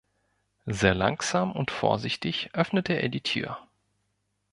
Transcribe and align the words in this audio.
Sehr 0.65 0.95
langsam 0.95 1.51
und 1.51 1.69
vorsichtig 1.69 2.55
öffnete 2.55 2.93
er 2.93 3.07
die 3.09 3.21
Tür. 3.21 3.59